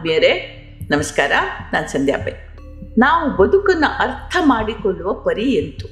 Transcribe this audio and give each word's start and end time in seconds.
ಆತ್ಮೀಯರೇ, 0.00 0.32
ನಮಸ್ಕಾರ. 0.90 1.32
ನಾನು 1.72 1.88
ಸಂಧ್ಯಾ 1.88 2.18
ಪೈ. 2.18 2.30
ನಾವು 2.98 3.36
ಬದುಕನ್ನು 3.36 3.96
ಅರ್ಥ 3.98 4.36
ಮಾಡಿಕೊಳ್ಳುವ 4.40 5.12
ಪರಿ 5.12 5.52
ಎಂತು? 5.52 5.86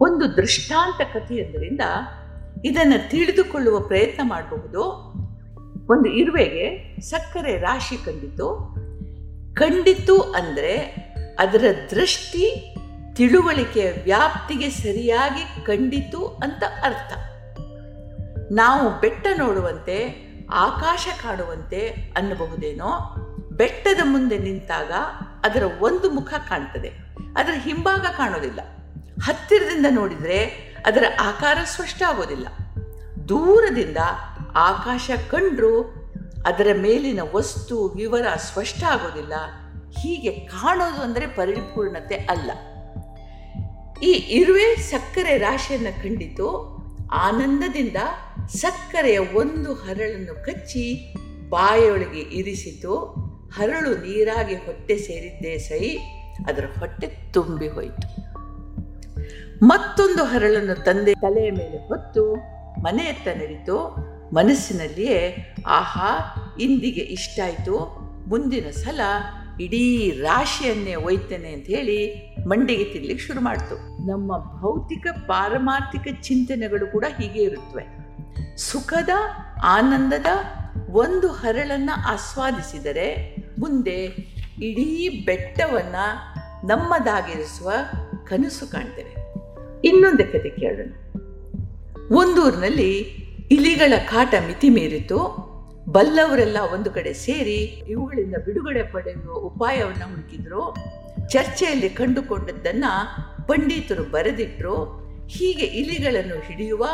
ಒಂದು 0.00 0.36
ದೃಷ್ಟಾಂತ 0.36 1.16
ಕಥೆಯೊಂದರಿಂದ 1.16 1.80
ಇದನ್ನು 2.64 3.10
ತಿಳಿದುಕೊಳ್ಳುವ 3.10 3.80
ಪ್ರಯತ್ನ 3.80 4.22
ಮಾಡಬಹುದು. 4.28 4.82
ಒಂದು 5.92 6.08
ಇರುವೆಗೆ 6.08 6.96
ಸಕ್ಕರೆ 7.00 7.58
ರಾಶಿ 7.58 7.96
ಕಂಡಿತು. 7.96 8.74
ಕಂಡಿತು 9.54 10.20
ಅಂದರೆ 10.20 10.76
ಅದರ 11.38 11.64
ದೃಷ್ಟಿ 11.90 12.74
ತಿಳುವಳಿಕೆಯ 13.16 13.92
ವ್ಯಾಪ್ತಿಗೆ 14.04 14.70
ಸರಿಯಾಗಿ 14.70 15.66
ಕಂಡಿತು 15.66 16.26
ಅಂತ 16.26 16.62
ಅರ್ಥ. 16.84 17.12
ನಾವು 18.52 19.00
ಬೆಟ್ಟ 19.00 19.26
ನೋಡುವಂತೆ, 19.38 20.28
ಆಕಾಶ 20.52 21.06
ಕಾಣುವಂತೆ 21.22 22.12
ಅನ್ನಬಹುದೇನೋ? 22.16 23.24
ಬೆಟ್ಟದ 23.58 24.00
ಮುಂದೆ 24.04 24.38
ನಿಂತಾಗ 24.38 24.92
ಅದರ 25.44 25.62
ಒಂದು 25.80 26.10
ಮುಖ 26.10 26.34
ಕಾಣ್ತದೆ. 26.34 26.88
ಅದರ 27.36 27.52
ಹಿಂಭಾಗ 27.56 28.00
ಕಾಣೋದಿಲ್ಲ. 28.00 28.60
ಹತ್ತಿರದಿಂದ 29.22 29.86
ನೋಡಿದರೆ 29.90 30.44
ಅದರ 30.86 31.04
ಆಕಾರ 31.20 31.58
ಸ್ಪಷ್ಟ 31.64 32.02
ಆಗೋದಿಲ್ಲ. 32.02 32.48
ದೂರದಿಂದ 33.28 33.96
ಆಕಾಶ 34.54 35.10
ಕಂಡರೂ 35.30 35.82
ಅದರ 36.46 36.66
ಮೇಲಿನ 36.76 37.20
ವಸ್ತು, 37.32 37.88
ವಿವರ 37.88 38.26
ಸ್ಪಷ್ಟ 38.36 38.84
ಆಗೋದಿಲ್ಲ. 38.84 39.32
ಹೀಗೆ 39.98 40.32
ಕಾಣೋದು 40.32 41.02
ಅಂದರೆ 41.02 41.26
ಪರಿಪೂರ್ಣತೆ 41.26 42.14
ಅಲ್ಲ. 42.14 42.50
ಈ 44.02 44.10
ಇರುವೆ 44.12 44.76
ಸಕ್ಕರೆ 44.76 45.38
ರಾಶಿಯನ್ನು 45.38 46.02
ಕಂಡಿತು. 46.02 46.78
ಆನಂದದಿಂದ 47.12 47.96
ಸಕ್ಕರೆಯ 48.48 49.18
ಒಂದು 49.18 49.74
ಹರಳನ್ನು 49.74 50.44
ಕಚ್ಚಿ 50.44 51.14
ಬಾಯೊಳಗೆ 51.48 52.20
ಇರಿಸಿತು. 52.20 53.27
ಹರಳು 53.52 53.90
ನೀರಾಗಿ 53.90 54.54
ಹೊಟ್ಟೆ 54.54 54.96
ಸೇರಿದ್ದೇ 54.96 55.58
ಸೈ 55.58 55.96
ಅದರ 56.46 56.64
ಹೊಟ್ಟೆ 56.78 57.32
ತುಂಬಿ 57.32 57.68
ಹೋಯಿತು. 57.68 58.28
ಮತ್ತೊಂದು 59.66 60.24
ಹರಳನ್ನು 60.24 60.84
ತಂದೆ 60.84 61.14
ತಲೆಯ 61.14 61.50
ಮೇಲೆ 61.50 61.88
ಹೊತ್ತು 61.88 62.34
ಮನೆಯತ್ತ 62.82 63.28
ನಡೀತು 63.28 63.96
ಮನಸ್ಸಿನಲ್ಲಿಯೇ, 64.34 65.54
ಆಹಾ, 65.66 66.10
ಇಂದಿಗೆ 66.60 67.00
ಇಷ್ಟಾಯಿತು. 67.00 68.08
ಮುಂದಿನ 68.28 68.70
ಸಲ 68.70 69.00
ಇಡೀ 69.60 70.10
ರಾಶಿಯನ್ನೇ 70.10 70.94
ಒಯ್ತೇನೆ 70.94 71.52
ಅಂತ 71.52 71.66
ಹೇಳಿ 71.66 72.14
ಮಂಡಿಗೆ 72.46 72.84
ತಿನ್ಲಿಕ್ಕೆ 72.84 73.26
ಶುರು 73.26 73.40
ಮಾಡ್ತು. 73.40 74.06
ನಮ್ಮ 74.06 74.60
ಭೌತಿಕ 74.60 75.06
ಪಾರಮಾರ್ಥಿಕ 75.26 76.20
ಚಿಂತನೆಗಳು 76.20 76.92
ಕೂಡ 76.92 77.04
ಹೀಗೆ 77.20 77.42
ಇರುತ್ತವೆ 77.42 77.84
ಸುಖದ, 78.56 79.08
ಆನಂದದ 79.64 80.26
ಒಂದು 80.90 81.28
ಹರಳನ್ನು 81.28 82.12
ಆಸ್ವಾದಿಸಿದರೆ 82.12 83.36
ಮುಂದೆ 83.58 84.04
ಇಡೀ 84.62 85.22
ಬೆಟ್ಟವನ್ನು 85.24 86.38
ನಮ್ಮದಾಗಿರಿಸುವ 86.66 87.72
ಕನಸು 88.24 88.72
ಕಾಣ್ತೇವೆ 88.72 89.34
ಇನ್ನೊಂದು 89.84 90.32
ಕತೆ 90.32 90.50
ಕೇಳೋಣ. 90.50 90.92
ಒಂದೂರಿನಲ್ಲಿ 92.10 92.98
ಇಲಿಗಳ 93.50 93.92
ಕಾಟ 93.96 94.34
ಮಿತಿ 94.46 94.68
ಮೀರಿತು. 94.68 95.48
ಬಲ್ಲವರೆಲ್ಲ 95.88 96.56
ಒಂದು 96.74 96.90
ಕಡೆ 96.90 97.12
ಸೇರಿ 97.12 97.82
ಇವುಗಳಿಂದ 97.88 98.34
ಬಿಡುಗಡೆ 98.44 98.82
ಪಡೆಯುವ 98.82 99.34
ಉಪಾಯವನ್ನು 99.34 100.10
ಹುಡುಕಿದ್ರು. 100.10 100.74
ಚರ್ಚೆಯಲ್ಲಿ 101.28 101.88
ಕಂಡುಕೊಂಡದ್ದನ್ನು 101.88 102.92
ಪಂಡಿತರು 103.46 104.04
ಬರೆದಿಟ್ಟರು 104.04 104.84
ಹೀಗೆ 105.26 105.66
ಇಲಿಗಳನ್ನು 105.66 106.40
ಹಿಡಿಯುವ, 106.40 106.84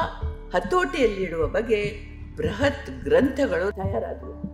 ಹತೋಟಿಯಲ್ಲಿಡುವ 0.54 1.46
ಬಗ್ಗೆ 1.46 1.94
ಬೃಹತ್ 2.36 3.04
ಗ್ರಂಥಗಳು 3.04 3.72
ತಯಾರಾದವು. 3.72 4.53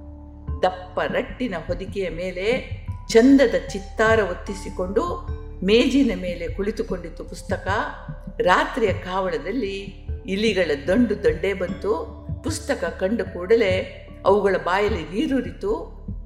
ದಪ್ಪ 0.63 1.01
ರಟ್ಟಿನ 1.13 1.55
ಹೊದಿಕೆಯ 1.67 2.11
ಮೇಲೆ 2.11 2.47
ಚಂದದ 3.09 3.55
ಚಿತ್ತಾರ 3.69 4.21
ಒತ್ತಿಸಿಕೊಂಡು 4.31 5.03
ಮೇಜಿನ 5.63 6.13
ಮೇಲೆ 6.21 6.49
ಕುಳಿತುಕೊಂಡಿತ್ತು 6.49 7.25
ಪುಸ್ತಕ 7.25 7.67
ರಾತ್ರಿಯ 8.41 8.93
ಕಾವಳದಲ್ಲಿ 9.05 9.77
ಇಲಿಗಳ 10.27 10.71
ದಂಡು 10.89 11.25
ದಂಡೇ 11.25 11.53
ಬಂತು. 11.53 11.93
ಪುಸ್ತಕ 12.43 12.85
ಕಂಡ 13.01 13.21
ಕೂಡಲೇ 13.35 13.73
ಅವುಗಳ 14.25 14.57
ಬಾಯಲ್ಲಿ 14.65 15.05
ನೀರುರಿತು 15.13 15.73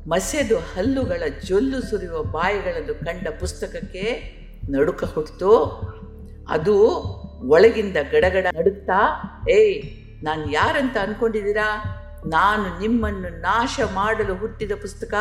ಮಸೆದು 0.06 0.58
ಹಲ್ಲುಗಳ 0.72 1.22
ಜೊಲ್ಲು 1.44 1.82
ಸುರಿಯುವ 1.82 2.22
ಬಾಯಿಗಳನ್ನು 2.32 3.04
ಕಂಡ 3.04 3.28
ಪುಸ್ತಕಕ್ಕೆ 3.40 4.04
ನಡುಕ 4.68 5.04
ಹುಟ್ಟಿತು 5.04 5.52
ಅದು 6.48 6.74
ಒಳಗಿಂದ 7.48 7.96
ಗಡಗಡ 8.12 8.46
ನಡುತ್ತಾ 8.56 8.98
ಏಯ್, 9.50 9.76
ನಾನು 10.22 10.52
ಯಾರಂತ 10.52 10.96
ಅನ್ಕೊಂಡಿದ್ದೀರಾ? 11.02 11.68
ನಾನು 12.26 12.80
ನಿಮ್ಮನ್ನು 12.80 13.40
ನಾಶ 13.40 13.80
ಮಾಡಲು 13.94 14.34
ಹುಟ್ಟಿದ 14.34 14.72
ಪುಸ್ತಕ, 14.80 15.14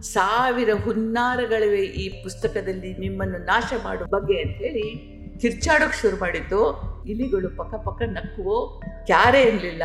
ಸಾವಿರ 0.00 0.70
ಹುನ್ನಾರಗಳಿವೆ 0.84 1.82
ಈ 1.82 2.22
ಪುಸ್ತಕದಲ್ಲಿ 2.22 2.98
ನಿಮ್ಮನ್ನು 2.98 3.38
ನಾಶ 3.38 3.72
ಮಾಡುವ 3.84 4.06
ಬಗ್ಗೆ 4.06 4.34
ಅಂತೇಳಿ 4.34 5.18
ಕಿರ್ಚಾಡೋಕೆ 5.40 6.00
ಶುರು 6.02 6.16
ಮಾಡಿದ್ದು. 6.16 6.60
ಇಲಿಗಳು 7.06 7.56
ಪಕ್ಕ 7.56 7.74
ಪಕ್ಕ 7.74 8.02
ನಕ್ಕುವು, 8.02 8.80
ಕ್ಯಾರೆ 9.06 9.42
ಇರಲಿಲ್ಲ. 9.42 9.82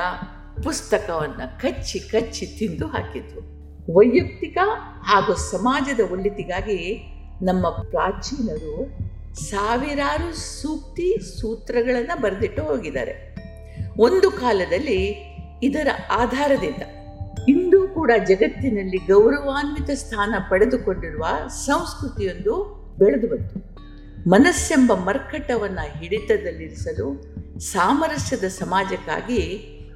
ಪುಸ್ತಕವನ್ನು 0.64 1.60
ಕಚ್ಚಿ 1.60 2.00
ಕಚ್ಚಿ 2.00 2.46
ತಿಂದು 2.46 2.88
ಹಾಕಿದ್ರು. 2.88 3.42
ವೈಯಕ್ತಿಕ 3.94 4.58
ಹಾಗೂ 5.04 5.34
ಸಮಾಜದ 5.34 6.00
ಒಳ್ಳಿತಿಗಾಗಿ 6.12 7.04
ನಮ್ಮ 7.42 7.70
ಪ್ರಾಚೀನರು 7.70 8.88
ಸಾವಿರಾರು 9.36 10.62
ಸೂಕ್ತಿ 10.62 11.40
ಸೂತ್ರಗಳನ್ನು 11.42 12.22
ಬರೆದಿಟ್ಟು 12.22 12.64
ಹೋಗಿದ್ದಾರೆ. 12.64 13.36
ಒಂದು 13.98 14.32
ಕಾಲದಲ್ಲಿ 14.32 15.33
ಇದರ 15.68 15.90
ಆಧಾರದಿಂದ 16.12 16.84
ಇಂದು 17.50 17.80
ಕೂಡ 17.88 18.12
ಜಗತ್ತಿನಲ್ಲಿ 18.28 19.00
ಗೌರವಾನ್ವಿತ 19.08 19.92
ಸ್ಥಾನ 20.02 20.34
ಪಡೆದುಕೊಂಡಿರುವ 20.50 21.26
ಸಂಸ್ಕೃತಿಯೊಂದು 21.66 22.54
ಬೆಳೆದು 23.00 23.28
ಬಂತು. 23.28 23.58
ಮನಸ್ಸೆಂಬ 24.30 24.94
ಮರ್ಕಟವನ್ನು 24.94 25.86
ಹಿಡಿತದಲ್ಲಿರಿಸಲು 26.00 27.08
ಸಾಮರಸ್ಯದ 27.60 28.48
ಸಮಾಜಕ್ಕಾಗಿ 28.60 29.42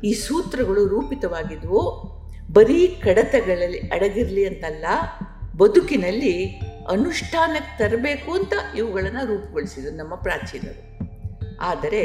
ಈ 0.04 0.12
ಸೂತ್ರಗಳು 0.14 0.82
ರೂಪಿತವಾಗಿದ್ವು. 0.88 1.84
ಬರೀ 2.54 2.88
ಕಡತಗಳಲ್ಲಿ 2.88 3.80
ಅಡಗಿರಲಿ 3.80 4.44
ಅಂತಲ್ಲ, 4.48 4.86
ಬದುಕಿನಲ್ಲಿ 5.58 6.34
ಅನುಷ್ಠಾನಕ್ಕೆ 6.92 7.74
ತರಬೇಕು 7.78 8.32
ಅಂತ 8.32 8.54
ಇವುಗಳನ್ನು 8.78 9.24
ರೂಪುಗೊಳಿಸಿದರು 9.26 9.96
ನಮ್ಮ 9.96 10.16
ಪ್ರಾಚೀನರು. 10.16 10.82
ಆದರೆ 11.62 12.04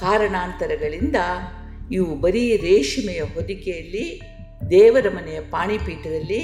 ಕಾರಣಾಂತರಗಳಿಂದ 0.00 1.18
ಇವು 1.92 2.20
ಬರೀ 2.20 2.56
ರೇಷ್ಮೆಯ 2.56 3.20
ಹೊದಿಕೆಯಲ್ಲಿ, 3.20 4.20
ದೇವರ 4.70 5.06
ಮನೆಯ 5.08 5.40
ಪಾಣಿಪೀಠದಲ್ಲಿ 5.40 6.40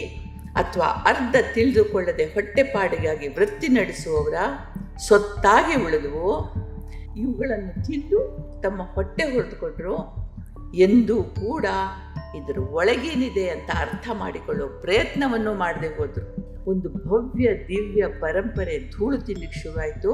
ಅಥವಾ 0.55 0.85
ಅರ್ಧ 0.85 1.37
ತಿಳಿದುಕೊಳ್ಳದೆ 1.55 2.25
ಹೊಟ್ಟೆಪಾಡಿಗಾಗಿ 2.25 3.29
ವೃತ್ತಿ 3.29 3.69
ನಡೆಸುವವರ 3.69 4.35
ಸೊತ್ತಾಗಿ 5.09 5.85
ಉಳಿದವು, 5.85 6.55
ಇವುಗಳನ್ನು 7.17 7.85
ತಿಂದು 7.85 8.43
ತಮ್ಮ 8.63 8.83
ಹೊಟ್ಟೆ 8.83 9.25
ಹೊರತುಕೊಂಡ್ರು 9.25 10.23
ಎಂದೂ 10.75 11.23
ಕೂಡ 11.23 11.67
ಇದರ 12.37 12.59
ಒಳಗೇನಿದೆ 12.59 13.49
ಅಂತ 13.49 13.71
ಅರ್ಥ 13.71 14.09
ಮಾಡಿಕೊಳ್ಳುವ 14.13 14.69
ಪ್ರಯತ್ನವನ್ನು 14.69 15.55
ಮಾಡದೆ 15.55 15.97
ಹೋದರು. 15.97 16.53
ಒಂದು 16.71 16.89
ಭವ್ಯ, 16.89 17.55
ದಿವ್ಯ 17.55 18.07
ಪರಂಪರೆ 18.07 18.91
ಧೂಳು 18.91 19.19
ತಿನ್ನಲಿಕ್ಕೆ 19.19 19.61
ಶುರುವಾಯಿತು. 19.61 20.13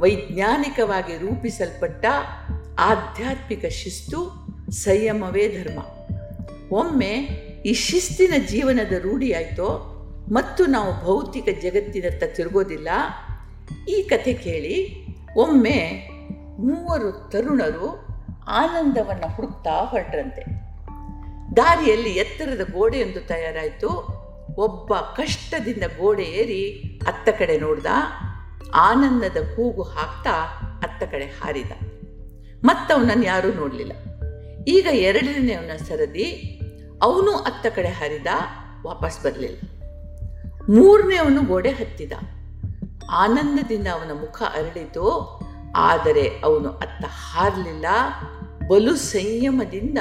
ವೈಜ್ಞಾನಿಕವಾಗಿ 0.00 1.18
ರೂಪಿಸಲ್ಪಟ್ಟ 1.18 2.04
ಆಧ್ಯಾತ್ಮಿಕ 2.78 3.64
ಶಿಸ್ತು 3.66 4.43
ಸಂಯಮವೇ 4.82 5.44
ಧರ್ಮ. 5.48 5.80
ಒಮ್ಮೆ 6.70 7.12
ಈ 7.66 7.72
ಶಿಸ್ತಿನ 7.72 8.34
ಜೀವನದ 8.48 8.92
ರೂಢಿಯಾಯಿತೋ 8.92 9.68
ಮತ್ತು 10.32 10.62
ನಾವು 10.66 10.90
ಭೌತಿಕ 11.04 11.48
ಜಗತ್ತಿನತ್ತ 11.62 12.24
ತಿರುಗೋದಿಲ್ಲ, 12.36 12.88
ಈ 13.88 14.02
ಕಥೆ 14.02 14.32
ಕೇಳಿ 14.32 14.76
ಒಮ್ಮೆ 15.36 15.78
ಮೂವರು 16.58 17.10
ತರುಣರು 17.30 17.88
ಆನಂದವನ್ನು 18.48 19.28
ಹುಡುಕ್ತಾ 19.34 19.74
ಹೊರಟ್ರಂತೆ. 19.84 20.42
ದಾರಿಯಲ್ಲಿ 21.56 22.10
ಎತ್ತರದ 22.10 22.64
ಗೋಡೆಯೊಂದು 22.72 23.20
ತಯಾರಾಯಿತು. 23.20 23.90
ಒಬ್ಬ 24.58 24.94
ಕಷ್ಟದಿಂದ 24.94 25.84
ಗೋಡೆ 25.98 26.22
ಏರಿ 26.22 26.62
ಅತ್ತ 27.06 27.28
ಕಡೆ 27.38 27.56
ನೋಡ್ದ. 27.58 27.86
ಆನಂದದ 28.74 29.38
ಕೂಗು 29.56 29.82
ಹಾಕ್ತಾ 29.82 30.34
ಅತ್ತ 30.82 31.02
ಕಡೆ 31.02 31.24
ಹಾರಿದ. 31.24 31.72
ಮತ್ತವನನ್ನು 32.64 33.24
ಯಾರೂ 33.24 33.52
ನೋಡಲಿಲ್ಲ. 33.52 33.92
ಈಗ 34.68 34.86
ಎರಡನೇವನ 34.92 35.76
ಸರದಿ, 35.76 36.60
ಅವನು 37.02 37.32
ಅತ್ತ 37.32 37.66
ಕಡೆ 37.66 37.88
ಹರಿದ, 37.88 38.26
ವಾಪಸ್ 38.86 39.24
ಬರಲಿಲ್ಲ. 39.24 39.58
ಮೂರನೇವನು 40.68 41.42
ಗೋಡೆ 41.42 41.70
ಹತ್ತಿದ. 41.70 42.12
ಆನಂದದಿಂದ 43.10 43.86
ಅವನ 43.86 44.20
ಮುಖ 44.20 44.42
ಅರಳಿತು. 44.42 45.38
ಆದರೆ 45.76 46.30
ಅವನು 46.44 46.68
ಅತ್ತ 46.68 47.04
ಹಾರಲಿಲ್ಲ. 47.08 47.86
ಬಲು 48.68 48.96
ಸಂಯಮದಿಂದ 48.96 49.98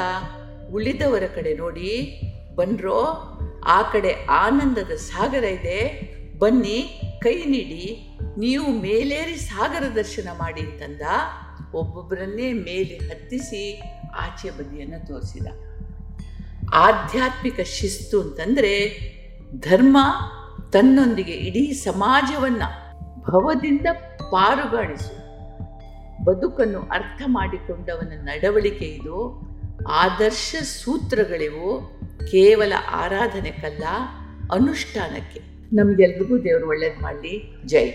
ಉಳಿದವರ 0.72 1.24
ಕಡೆ 1.36 1.54
ನೋಡಿ, 1.54 2.22
ಬನ್ರೋ, 2.56 3.30
ಆ 3.66 3.82
ಕಡೆ 3.82 4.26
ಆನಂದದ 4.30 4.92
ಸಾಗರ 4.92 5.44
ಇದೆ. 5.44 6.14
ಬನ್ನಿ, 6.40 7.02
ಕೈ 7.22 7.46
ನೀಡಿ. 7.46 8.10
ನೀವು 8.38 8.68
ಮೇಲೇರಿ 8.68 9.36
ಸಾಗರ 9.36 9.84
ದರ್ಶನ 9.96 10.28
ಮಾಡಿ 10.40 10.62
ಅಂತಂದ. 10.62 11.02
ಒಬ್ಬೊಬ್ಬರನ್ನೇ 11.74 12.54
ಮೇಲೆ 12.54 12.98
ಹತ್ತಿಸಿ 12.98 13.82
ಆಚೆ 14.16 14.50
ಬದಿಯನ್ನು 14.50 15.08
ತೋರಿಸಿದ. 15.08 15.48
ಆಧ್ಯಾತ್ಮಿಕ 16.74 17.60
ಶಿಸ್ತು 17.60 18.22
ಅಂತಂದರೆ 18.22 18.90
ಧರ್ಮ 19.60 19.98
ತನ್ನೊಂದಿಗೆ 20.72 21.32
ಇಡೀ 21.32 21.72
ಸಮಾಜವನ್ನು 21.72 22.94
ಭವದಿಂದ 23.20 23.86
ಪಾರುಗಾಣಿಸು. 24.32 25.24
ಬದುಕನ್ನು 26.24 26.80
ಅರ್ಥ 26.82 27.22
ಮಾಡಿಕೊಂಡವನ 27.26 28.12
ನಡವಳಿಕೆ 28.22 28.86
ಇದು. 28.86 29.42
ಆದರ್ಶ 29.90 30.56
ಸೂತ್ರಗಳಿವು 30.64 32.00
ಕೇವಲ 32.32 32.74
ಆರಾಧನೆಗಲ್ಲ 32.92 33.84
ಅನುಷ್ಠಾನಕ್ಕೆ. 34.52 35.40
ನಮಗೆಲ್ರಿಗೂ 35.76 36.38
ದೇವರು 36.38 36.68
ಒಳ್ಳೇದು 36.68 37.02
ಮಾಡಲಿ. 37.02 37.58
ಜೈ 37.66 37.92